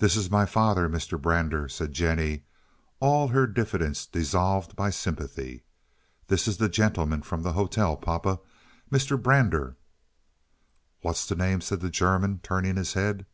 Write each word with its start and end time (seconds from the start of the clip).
"This 0.00 0.16
is 0.16 0.30
my 0.30 0.44
father, 0.44 0.86
Mr. 0.86 1.18
Brander," 1.18 1.66
said 1.66 1.94
Jennie, 1.94 2.42
all 3.00 3.28
her 3.28 3.46
diffidence 3.46 4.04
dissolved 4.04 4.76
by 4.76 4.90
sympathy. 4.90 5.62
"This 6.28 6.46
is 6.46 6.58
the 6.58 6.68
gentleman 6.68 7.22
from 7.22 7.42
the 7.42 7.54
hotel, 7.54 7.96
papa, 7.96 8.38
Mr. 8.92 9.16
Brander." 9.18 9.78
"What's 11.00 11.24
the 11.24 11.36
name?" 11.36 11.62
said 11.62 11.80
the 11.80 11.88
German, 11.88 12.40
turning 12.42 12.76
his 12.76 12.92
head. 12.92 13.24